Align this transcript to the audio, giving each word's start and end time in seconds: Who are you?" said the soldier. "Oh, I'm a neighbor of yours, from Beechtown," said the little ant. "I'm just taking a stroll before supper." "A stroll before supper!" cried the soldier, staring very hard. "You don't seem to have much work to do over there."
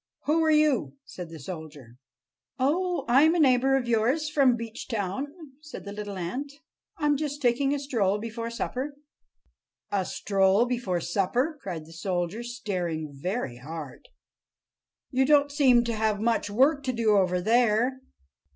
Who 0.25 0.43
are 0.43 0.49
you?" 0.49 0.97
said 1.05 1.29
the 1.29 1.37
soldier. 1.37 1.97
"Oh, 2.57 3.05
I'm 3.07 3.35
a 3.35 3.39
neighbor 3.39 3.77
of 3.77 3.87
yours, 3.87 4.31
from 4.31 4.57
Beechtown," 4.57 5.27
said 5.61 5.85
the 5.85 5.91
little 5.91 6.17
ant. 6.17 6.51
"I'm 6.97 7.17
just 7.17 7.39
taking 7.39 7.71
a 7.71 7.77
stroll 7.77 8.17
before 8.17 8.49
supper." 8.49 8.95
"A 9.91 10.03
stroll 10.05 10.65
before 10.65 11.01
supper!" 11.01 11.59
cried 11.61 11.85
the 11.85 11.93
soldier, 11.93 12.41
staring 12.41 13.11
very 13.13 13.57
hard. 13.57 14.07
"You 15.11 15.23
don't 15.23 15.51
seem 15.51 15.83
to 15.83 15.93
have 15.93 16.19
much 16.19 16.49
work 16.49 16.81
to 16.85 16.93
do 16.93 17.15
over 17.15 17.39
there." 17.39 17.99